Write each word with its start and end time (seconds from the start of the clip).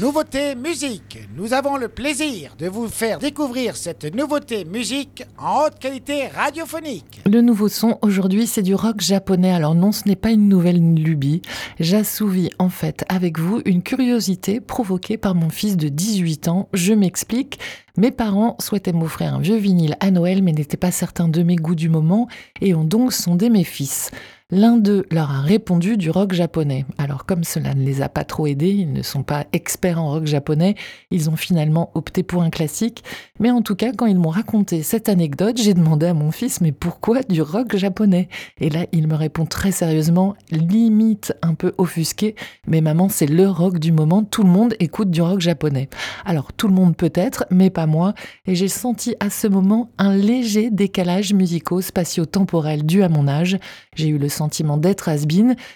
Nouveauté 0.00 0.54
musique. 0.54 1.18
Nous 1.36 1.54
avons 1.54 1.76
le 1.76 1.88
plaisir 1.88 2.54
de 2.56 2.68
vous 2.68 2.86
faire 2.86 3.18
découvrir 3.18 3.74
cette 3.74 4.14
nouveauté 4.14 4.64
musique 4.64 5.24
en 5.36 5.64
haute 5.64 5.80
qualité 5.80 6.28
radiophonique. 6.28 7.20
Le 7.26 7.40
nouveau 7.40 7.68
son 7.68 7.98
aujourd'hui, 8.02 8.46
c'est 8.46 8.62
du 8.62 8.76
rock 8.76 9.00
japonais. 9.00 9.50
Alors 9.50 9.74
non, 9.74 9.90
ce 9.90 10.06
n'est 10.06 10.14
pas 10.14 10.30
une 10.30 10.48
nouvelle 10.48 10.94
lubie. 10.94 11.42
J'assouvis 11.80 12.50
en 12.60 12.68
fait 12.68 13.04
avec 13.08 13.40
vous 13.40 13.60
une 13.64 13.82
curiosité 13.82 14.60
provoquée 14.60 15.16
par 15.16 15.34
mon 15.34 15.48
fils 15.48 15.76
de 15.76 15.88
18 15.88 16.46
ans. 16.46 16.68
Je 16.74 16.94
m'explique. 16.94 17.58
Mes 17.98 18.12
parents 18.12 18.54
souhaitaient 18.60 18.92
m'offrir 18.92 19.34
un 19.34 19.40
vieux 19.40 19.56
vinyle 19.56 19.96
à 19.98 20.12
Noël 20.12 20.40
mais 20.40 20.52
n'étaient 20.52 20.76
pas 20.76 20.92
certains 20.92 21.26
de 21.26 21.42
mes 21.42 21.56
goûts 21.56 21.74
du 21.74 21.88
moment 21.88 22.28
et 22.60 22.72
ont 22.72 22.84
donc 22.84 23.12
sondé 23.12 23.50
mes 23.50 23.64
fils. 23.64 24.12
L'un 24.50 24.78
d'eux 24.78 25.04
leur 25.10 25.30
a 25.30 25.42
répondu 25.42 25.98
du 25.98 26.08
rock 26.08 26.32
japonais. 26.32 26.86
Alors 26.96 27.26
comme 27.26 27.44
cela 27.44 27.74
ne 27.74 27.84
les 27.84 28.00
a 28.00 28.08
pas 28.08 28.24
trop 28.24 28.46
aidés, 28.46 28.70
ils 28.70 28.90
ne 28.90 29.02
sont 29.02 29.22
pas 29.22 29.44
experts 29.52 30.00
en 30.00 30.08
rock 30.08 30.24
japonais, 30.24 30.74
ils 31.10 31.28
ont 31.28 31.36
finalement 31.36 31.90
opté 31.92 32.22
pour 32.22 32.40
un 32.40 32.48
classique. 32.48 33.04
Mais 33.40 33.50
en 33.50 33.60
tout 33.60 33.76
cas, 33.76 33.92
quand 33.92 34.06
ils 34.06 34.18
m'ont 34.18 34.30
raconté 34.30 34.82
cette 34.82 35.10
anecdote, 35.10 35.58
j'ai 35.58 35.74
demandé 35.74 36.06
à 36.06 36.14
mon 36.14 36.30
fils 36.30 36.62
mais 36.62 36.72
pourquoi 36.72 37.22
du 37.24 37.42
rock 37.42 37.76
japonais? 37.76 38.30
Et 38.58 38.70
là, 38.70 38.86
il 38.92 39.06
me 39.06 39.16
répond 39.16 39.44
très 39.44 39.70
sérieusement, 39.70 40.34
limite 40.50 41.34
un 41.42 41.52
peu 41.52 41.74
offusqué, 41.76 42.34
mais 42.66 42.80
maman, 42.80 43.10
c'est 43.10 43.26
le 43.26 43.50
rock 43.50 43.78
du 43.78 43.92
moment, 43.92 44.24
tout 44.24 44.44
le 44.44 44.48
monde 44.48 44.74
écoute 44.80 45.10
du 45.10 45.20
rock 45.20 45.40
japonais. 45.40 45.90
Alors 46.24 46.54
tout 46.54 46.68
le 46.68 46.74
monde 46.74 46.96
peut-être, 46.96 47.44
mais 47.50 47.68
pas 47.68 47.84
moi, 47.88 48.14
et 48.46 48.54
j'ai 48.54 48.68
senti 48.68 49.16
à 49.18 49.30
ce 49.30 49.48
moment 49.48 49.90
un 49.98 50.14
léger 50.14 50.70
décalage 50.70 51.32
musico-spatio-temporel 51.32 52.86
dû 52.86 53.02
à 53.02 53.08
mon 53.08 53.26
âge. 53.26 53.58
J'ai 53.96 54.08
eu 54.08 54.18
le 54.18 54.28
sentiment 54.28 54.76
d'être 54.76 55.08
has 55.08 55.24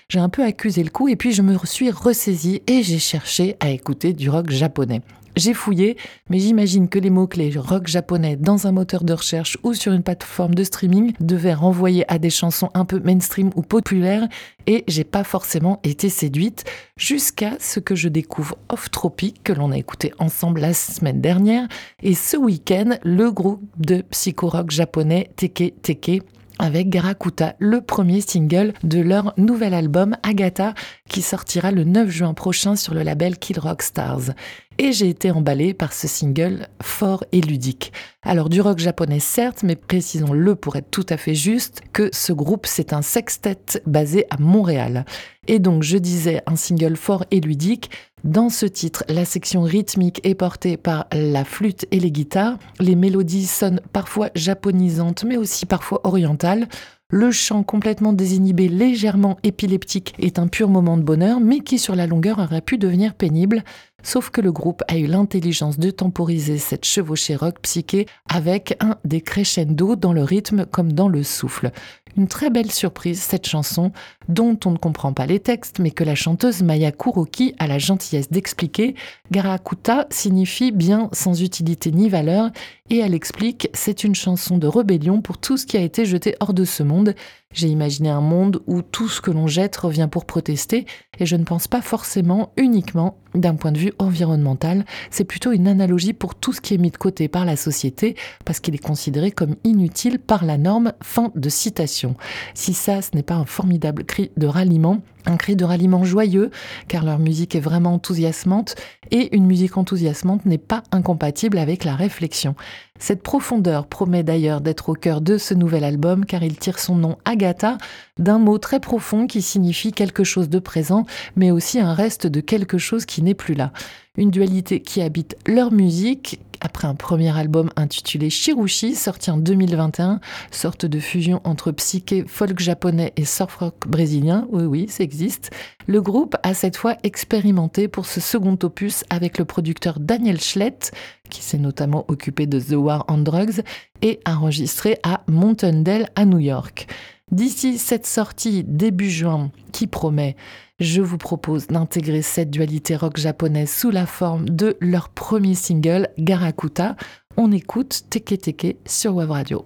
j'ai 0.08 0.18
un 0.18 0.28
peu 0.28 0.44
accusé 0.44 0.82
le 0.82 0.90
coup 0.90 1.08
et 1.08 1.16
puis 1.16 1.32
je 1.32 1.42
me 1.42 1.58
suis 1.64 1.90
ressaisie 1.90 2.62
et 2.66 2.82
j'ai 2.82 2.98
cherché 2.98 3.56
à 3.60 3.70
écouter 3.70 4.12
du 4.12 4.30
rock 4.30 4.50
japonais. 4.50 5.00
J'ai 5.34 5.55
fouillé, 5.55 5.97
mais 6.28 6.38
j'imagine 6.38 6.91
que 6.91 6.98
les 6.98 7.08
mots-clés 7.08 7.55
rock 7.56 7.86
japonais 7.86 8.36
dans 8.36 8.66
un 8.66 8.72
moteur 8.72 9.02
de 9.02 9.14
recherche 9.14 9.56
ou 9.62 9.72
sur 9.72 9.94
une 9.94 10.02
plateforme 10.02 10.55
de 10.55 10.62
streaming 10.62 11.14
devaient 11.20 11.55
renvoyer 11.55 12.05
à 12.12 12.19
des 12.19 12.28
chansons 12.28 12.69
un 12.75 12.84
peu 12.84 13.00
mainstream 13.00 13.50
ou 13.56 13.62
populaires 13.62 14.28
et 14.66 14.84
j'ai 14.88 15.05
pas 15.05 15.25
forcément 15.25 15.80
été 15.84 16.10
séduite 16.10 16.64
jusqu'à 16.98 17.53
ce 17.60 17.80
que 17.80 17.94
je 17.94 18.08
découvre 18.08 18.58
Off 18.69 18.91
Tropic 18.91 19.42
que 19.42 19.55
l'on 19.55 19.72
a 19.72 19.78
écouté 19.78 20.12
ensemble 20.19 20.60
la 20.60 20.75
semaine 20.75 21.22
dernière 21.22 21.66
et 22.03 22.14
ce 22.14 22.36
week-end 22.36 22.98
le 23.03 23.30
groupe 23.30 23.62
de 23.78 24.03
psycho-rock 24.03 24.70
japonais 24.70 25.30
Teke 25.36 25.72
Teke 25.80 26.22
avec 26.58 26.91
Garakuta, 26.91 27.56
le 27.58 27.80
premier 27.80 28.20
single 28.20 28.72
de 28.84 29.00
leur 29.00 29.34
nouvel 29.36 29.75
album 29.75 30.16
Agatha 30.22 30.75
qui 31.12 31.20
sortira 31.20 31.70
le 31.70 31.84
9 31.84 32.08
juin 32.08 32.32
prochain 32.32 32.74
sur 32.74 32.94
le 32.94 33.02
label 33.02 33.38
Kid 33.38 33.58
Rock 33.58 33.82
Stars. 33.82 34.30
Et 34.78 34.92
j'ai 34.92 35.10
été 35.10 35.30
emballée 35.30 35.74
par 35.74 35.92
ce 35.92 36.08
single 36.08 36.66
fort 36.80 37.22
et 37.32 37.42
ludique. 37.42 37.92
Alors 38.22 38.48
du 38.48 38.62
rock 38.62 38.78
japonais 38.78 39.20
certes, 39.20 39.62
mais 39.62 39.77
précisons-le 39.77 40.56
pour 40.56 40.77
être 40.77 40.91
tout 40.91 41.04
à 41.10 41.19
fait 41.19 41.34
juste, 41.34 41.82
que 41.92 42.08
ce 42.12 42.32
groupe 42.32 42.64
c'est 42.66 42.94
un 42.94 43.02
sextet 43.02 43.82
basé 43.84 44.24
à 44.30 44.38
Montréal. 44.38 45.04
Et 45.46 45.58
donc 45.58 45.82
je 45.82 45.98
disais 45.98 46.41
un 46.46 46.56
single 46.56 46.96
fort 46.96 47.26
et 47.30 47.41
ludique, 47.41 47.91
dans 48.24 48.50
ce 48.50 48.66
titre, 48.66 49.02
la 49.08 49.24
section 49.24 49.62
rythmique 49.62 50.20
est 50.22 50.36
portée 50.36 50.76
par 50.76 51.06
la 51.12 51.44
flûte 51.44 51.86
et 51.91 51.98
les 51.98 52.12
guitares. 52.12 52.56
Les 52.78 52.94
mélodies 52.94 53.47
sonnent 53.47 53.80
parfois 53.92 54.30
japonisantes, 54.36 55.24
mais 55.24 55.36
aussi 55.36 55.66
parfois 55.66 56.00
orientales. 56.04 56.69
Le 57.14 57.30
chant 57.30 57.62
complètement 57.62 58.14
désinhibé, 58.14 58.68
légèrement 58.68 59.36
épileptique, 59.42 60.14
est 60.18 60.38
un 60.38 60.46
pur 60.46 60.70
moment 60.70 60.96
de 60.96 61.02
bonheur, 61.02 61.41
mais 61.41 61.60
qui 61.60 61.78
sur 61.78 61.94
la 61.94 62.06
longueur 62.06 62.38
aurait 62.38 62.62
pu 62.62 62.78
devenir 62.78 63.12
pénible. 63.12 63.64
Sauf 64.03 64.31
que 64.31 64.41
le 64.41 64.53
groupe 64.53 64.83
a 64.89 64.97
eu 64.98 65.06
l'intelligence 65.06 65.78
de 65.78 65.91
temporiser 65.91 66.58
cette 66.58 66.84
chevauchée 66.84 67.36
rock 67.36 67.61
psyché 67.62 68.06
avec 68.28 68.76
un 68.81 68.97
des 69.04 69.21
crescendo 69.21 69.97
dans 69.97 70.12
le 70.12 70.25
rythme 70.25 70.66
comme 70.66 70.93
dans 70.93 71.09
le 71.09 71.22
souffle. 71.22 71.71
Une 72.16 72.28
très 72.28 72.50
belle 72.50 72.71
surprise, 72.71 73.21
cette 73.22 73.47
chanson, 73.47 73.91
dont 74.28 74.59
on 74.66 74.72
ne 74.72 74.76
comprend 74.76 75.15
pas 75.15 75.25
les 75.25 75.41
textes, 75.41 75.78
mais 75.78 75.91
que 75.91 76.04
la 76.04 76.15
chanteuse 76.15 76.62
Maya 76.62 76.93
Kuroki 76.93 77.54
a 77.59 77.66
la 77.66 77.78
gentillesse 77.78 78.31
d'expliquer. 78.31 78.94
Garakuta 79.31 80.06
signifie 80.10 80.72
bien 80.72 81.09
sans 81.12 81.43
utilité 81.43 81.91
ni 81.91 82.10
valeur, 82.10 82.50
et 82.91 82.99
elle 82.99 83.15
explique 83.15 83.71
c'est 83.72 84.05
une 84.05 84.15
chanson 84.15 84.59
de 84.59 84.66
rébellion 84.66 85.22
pour 85.22 85.38
tout 85.38 85.56
ce 85.56 85.65
qui 85.65 85.78
a 85.78 85.81
été 85.81 86.05
jeté 86.05 86.34
hors 86.41 86.53
de 86.53 86.65
ce 86.65 86.82
monde. 86.82 87.15
J'ai 87.55 87.69
imaginé 87.69 88.10
un 88.10 88.21
monde 88.21 88.62
où 88.66 88.82
tout 88.82 89.09
ce 89.09 89.22
que 89.22 89.31
l'on 89.31 89.47
jette 89.47 89.76
revient 89.76 90.09
pour 90.10 90.26
protester, 90.26 90.84
et 91.19 91.25
je 91.25 91.37
ne 91.37 91.44
pense 91.44 91.66
pas 91.66 91.81
forcément 91.81 92.53
uniquement 92.59 93.16
d'un 93.34 93.55
point 93.55 93.72
de 93.72 93.78
vue 93.78 93.91
environnemental, 93.98 94.84
c'est 95.10 95.25
plutôt 95.25 95.53
une 95.53 95.69
analogie 95.69 96.12
pour 96.12 96.34
tout 96.34 96.53
ce 96.53 96.60
qui 96.60 96.75
est 96.75 96.78
mis 96.78 96.91
de 96.91 96.97
côté 96.97 97.28
par 97.28 97.44
la 97.44 97.56
société, 97.56 98.16
parce 98.44 98.60
qu'il 98.60 98.75
est 98.75 98.78
considéré 98.78 99.30
comme 99.30 99.56
inutile 99.64 100.19
par 100.19 100.44
la 100.44 100.58
norme. 100.58 100.92
Fin 101.03 101.30
de 101.34 101.48
citation. 101.48 102.14
Si 102.54 102.75
ça, 102.75 103.02
ce 103.02 103.10
n'est 103.14 103.22
pas 103.22 103.34
un 103.34 103.44
formidable 103.44 104.04
cri 104.04 104.31
de 104.36 104.47
ralliement, 104.47 105.00
un 105.27 105.37
cri 105.37 105.56
de 105.56 105.65
ralliement 105.65 106.05
joyeux, 106.05 106.50
car 106.88 107.05
leur 107.05 107.19
musique 107.19 107.55
est 107.55 107.60
vraiment 107.60 107.94
enthousiasmante, 107.94 108.75
et 109.10 109.34
une 109.37 109.47
musique 109.47 109.77
enthousiasmante 109.77 110.47
n'est 110.47 110.59
pas 110.59 110.83
incompatible 110.93 111.59
avec 111.59 111.84
la 111.84 111.94
réflexion. 111.94 112.55
Cette 112.99 113.22
profondeur 113.22 113.87
promet 113.87 114.22
d'ailleurs 114.22 114.61
d'être 114.61 114.91
au 114.91 114.94
cœur 114.94 115.21
de 115.21 115.37
ce 115.37 115.55
nouvel 115.55 115.82
album, 115.82 116.25
car 116.25 116.43
il 116.43 116.56
tire 116.56 116.78
son 116.78 116.94
nom 116.94 117.16
Agatha 117.25 117.78
d'un 118.19 118.38
mot 118.38 118.59
très 118.59 118.78
profond 118.78 119.27
qui 119.27 119.43
signifie 119.43 119.93
quelque 119.93 120.25
chose 120.25 120.49
de 120.49 120.59
présent, 120.59 121.05
mais 121.34 121.50
aussi 121.50 121.81
un 121.81 121.94
reste 121.94 122.27
de 122.27 122.41
quelque 122.41 122.78
chose 122.78 123.05
qui 123.05 123.22
n'est 123.22 123.34
plus 123.34 123.55
là. 123.55 123.72
Une 124.16 124.31
dualité 124.31 124.81
qui 124.81 125.03
habite 125.03 125.37
leur 125.47 125.72
musique, 125.72 126.41
après 126.62 126.89
un 126.89 126.95
premier 126.95 127.37
album 127.37 127.71
intitulé 127.77 128.31
Shirushi, 128.31 128.95
sorti 128.95 129.31
en 129.31 129.37
2021, 129.37 130.21
sorte 130.50 130.87
de 130.87 131.00
fusion 131.00 131.41
entre 131.45 131.73
psyché, 131.73 132.25
folk 132.27 132.61
japonais 132.61 133.12
et 133.17 133.25
surf 133.25 133.56
rock 133.56 133.87
brésilien, 133.87 134.47
oui 134.50 134.65
oui, 134.65 134.87
ça 134.89 135.03
existe, 135.05 135.50
le 135.87 136.00
groupe 136.00 136.37
a 136.43 136.55
cette 136.55 136.77
fois 136.77 136.97
expérimenté 137.03 137.89
pour 137.89 138.06
ce 138.06 138.21
second 138.21 138.56
opus 138.62 139.05
avec 139.11 139.39
le 139.39 139.45
producteur 139.45 139.99
Daniel 140.00 140.41
Schlett, 140.41 140.93
qui 141.28 141.43
s'est 141.43 141.59
notamment 141.59 142.05
occupé 142.09 142.47
de 142.47 142.61
The 142.61 142.77
War 142.77 143.05
on 143.09 143.19
Drugs, 143.19 143.62
et 144.00 144.21
enregistré 144.27 144.99
à 145.03 145.23
Mountain 145.27 145.83
Dell 145.83 146.09
à 146.17 146.25
New 146.25 146.39
York. 146.39 146.87
D'ici 147.32 147.78
cette 147.78 148.04
sortie 148.04 148.62
début 148.62 149.09
juin 149.09 149.50
qui 149.72 149.87
promet, 149.87 150.37
je 150.78 151.00
vous 151.00 151.16
propose 151.16 151.66
d'intégrer 151.66 152.20
cette 152.20 152.50
dualité 152.50 152.94
rock 152.94 153.16
japonaise 153.16 153.70
sous 153.70 153.91
la 153.91 154.04
forme 154.04 154.50
de 154.50 154.76
leur 154.81 155.09
premier 155.09 155.54
single 155.54 156.09
Garakuta. 156.19 156.94
On 157.38 157.50
écoute 157.50 158.03
Teke 158.10 158.38
Teke 158.38 158.76
sur 158.84 159.15
Web 159.15 159.31
Radio. 159.31 159.65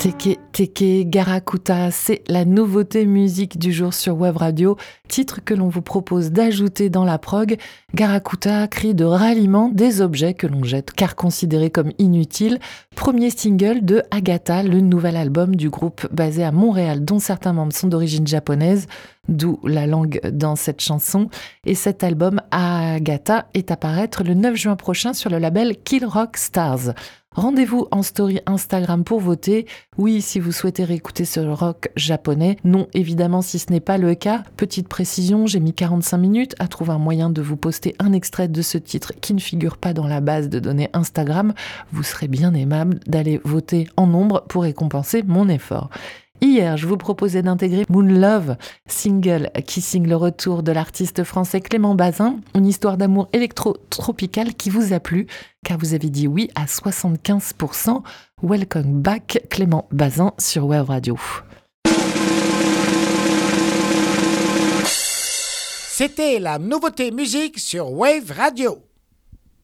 Teke 0.00 0.38
Teke 0.52 1.10
Garakuta, 1.10 1.90
c'est 1.90 2.22
la 2.26 2.46
nouveauté 2.46 3.04
musique 3.04 3.58
du 3.58 3.70
jour 3.70 3.92
sur 3.92 4.16
Web 4.16 4.38
Radio, 4.38 4.78
titre 5.08 5.40
que 5.44 5.52
l'on 5.52 5.68
vous 5.68 5.82
propose 5.82 6.32
d'ajouter 6.32 6.88
dans 6.88 7.04
la 7.04 7.18
prog. 7.18 7.58
Garakuta, 7.94 8.66
crie 8.66 8.94
de 8.94 9.04
ralliement 9.04 9.68
des 9.68 10.00
objets 10.00 10.32
que 10.32 10.46
l'on 10.46 10.64
jette 10.64 10.92
car 10.92 11.16
considérés 11.16 11.68
comme 11.68 11.92
inutiles. 11.98 12.60
Premier 12.96 13.28
single 13.28 13.84
de 13.84 14.02
Agatha, 14.10 14.62
le 14.62 14.80
nouvel 14.80 15.16
album 15.16 15.54
du 15.54 15.68
groupe 15.68 16.08
basé 16.10 16.44
à 16.44 16.50
Montréal 16.50 17.04
dont 17.04 17.18
certains 17.18 17.52
membres 17.52 17.74
sont 17.74 17.88
d'origine 17.88 18.26
japonaise, 18.26 18.86
d'où 19.30 19.58
la 19.64 19.86
langue 19.86 20.20
dans 20.30 20.56
cette 20.56 20.82
chanson. 20.82 21.28
Et 21.64 21.74
cet 21.74 22.04
album 22.04 22.42
Agatha 22.50 23.46
est 23.54 23.70
à 23.70 23.76
paraître 23.76 24.22
le 24.22 24.34
9 24.34 24.54
juin 24.56 24.76
prochain 24.76 25.14
sur 25.14 25.30
le 25.30 25.38
label 25.38 25.76
Kill 25.82 26.04
Rock 26.04 26.36
Stars. 26.36 26.92
Rendez-vous 27.36 27.86
en 27.92 28.02
story 28.02 28.40
Instagram 28.46 29.04
pour 29.04 29.20
voter. 29.20 29.66
Oui, 29.96 30.20
si 30.20 30.40
vous 30.40 30.50
souhaitez 30.50 30.82
réécouter 30.82 31.24
ce 31.24 31.38
rock 31.38 31.88
japonais. 31.94 32.56
Non, 32.64 32.88
évidemment, 32.92 33.40
si 33.40 33.60
ce 33.60 33.70
n'est 33.70 33.78
pas 33.78 33.98
le 33.98 34.16
cas. 34.16 34.42
Petite 34.56 34.88
précision, 34.88 35.46
j'ai 35.46 35.60
mis 35.60 35.72
45 35.72 36.18
minutes 36.18 36.56
à 36.58 36.66
trouver 36.66 36.90
un 36.90 36.98
moyen 36.98 37.30
de 37.30 37.40
vous 37.40 37.56
poster 37.56 37.94
un 38.00 38.12
extrait 38.12 38.48
de 38.48 38.62
ce 38.62 38.78
titre 38.78 39.12
qui 39.20 39.32
ne 39.32 39.38
figure 39.38 39.76
pas 39.76 39.92
dans 39.92 40.08
la 40.08 40.20
base 40.20 40.48
de 40.48 40.58
données 40.58 40.90
Instagram. 40.92 41.54
Vous 41.92 42.02
serez 42.02 42.26
bien 42.26 42.52
aimable 42.52 42.98
d'aller 43.06 43.40
voter 43.44 43.86
en 43.96 44.08
nombre 44.08 44.44
pour 44.48 44.64
récompenser 44.64 45.22
mon 45.22 45.48
effort. 45.48 45.88
Hier, 46.42 46.78
je 46.78 46.86
vous 46.86 46.96
proposais 46.96 47.42
d'intégrer 47.42 47.84
Moon 47.90 48.00
Love, 48.00 48.56
single 48.86 49.50
qui 49.66 49.82
signe 49.82 50.08
le 50.08 50.16
retour 50.16 50.62
de 50.62 50.72
l'artiste 50.72 51.22
français 51.22 51.60
Clément 51.60 51.94
Bazin, 51.94 52.36
une 52.54 52.66
histoire 52.66 52.96
d'amour 52.96 53.28
électro-tropical 53.34 54.54
qui 54.54 54.70
vous 54.70 54.94
a 54.94 55.00
plu, 55.00 55.26
car 55.64 55.76
vous 55.76 55.92
avez 55.92 56.08
dit 56.08 56.26
oui 56.26 56.48
à 56.54 56.64
75%. 56.64 58.02
Welcome 58.42 59.02
back 59.02 59.46
Clément 59.50 59.86
Bazin 59.92 60.32
sur 60.38 60.64
Web 60.64 60.86
Radio. 60.86 61.18
C'était 66.00 66.38
la 66.38 66.58
nouveauté 66.58 67.10
musique 67.10 67.58
sur 67.58 67.92
Wave 67.92 68.32
Radio. 68.34 68.78